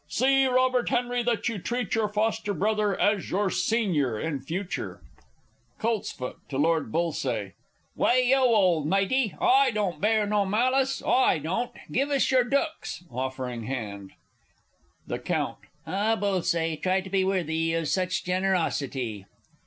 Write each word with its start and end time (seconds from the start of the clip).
See, 0.07 0.47
Robert 0.47 0.89
Henry, 0.89 1.21
that 1.21 1.47
you 1.47 1.59
treat 1.59 1.93
your 1.93 2.09
foster 2.09 2.55
brother 2.55 2.99
as 2.99 3.29
your 3.29 3.51
senior 3.51 4.19
in 4.19 4.41
future! 4.41 4.99
Colts. 5.77 6.11
(to 6.17 6.57
Lord 6.57 6.91
B.). 6.91 7.13
Way 7.95 8.33
oh, 8.35 8.55
ole 8.55 8.83
matey, 8.83 9.35
I 9.39 9.69
don't 9.69 10.01
bear 10.01 10.25
no 10.25 10.43
malice, 10.43 11.03
I 11.05 11.37
don't! 11.37 11.71
Give 11.91 12.09
us 12.09 12.31
your 12.31 12.45
dooks. 12.45 13.03
[Offering 13.11 13.65
hand. 13.65 14.13
The 15.05 15.21
C. 15.23 15.67
Ah, 15.85 16.15
Bullsaye, 16.15 16.81
try 16.81 17.01
to 17.01 17.09
be 17.11 17.23
worthy 17.23 17.75
of 17.75 17.87
such 17.87 18.23
generosity! 18.23 19.27